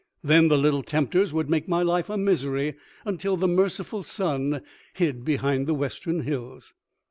Then 0.23 0.47
the 0.47 0.57
little 0.57 0.81
tempters 0.81 1.31
would 1.31 1.47
make 1.47 1.67
my 1.67 1.83
life 1.83 2.09
a 2.09 2.17
misery 2.17 2.73
until 3.05 3.37
the 3.37 3.47
merciful 3.47 4.01
sun 4.01 4.63
hid 4.95 5.23
behind 5.23 5.67
the 5.67 5.75
western 5.75 6.21
hills. 6.21 6.73